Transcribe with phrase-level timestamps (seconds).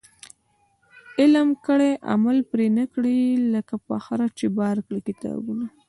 [1.19, 3.19] علم کړي عمل پري نه کړي،
[3.53, 5.65] لکه په خره چي بار کړي کتابونه